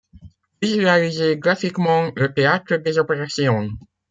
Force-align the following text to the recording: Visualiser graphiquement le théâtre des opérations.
Visualiser 0.63 1.37
graphiquement 1.37 2.11
le 2.15 2.33
théâtre 2.33 2.75
des 2.77 2.97
opérations. 2.97 3.69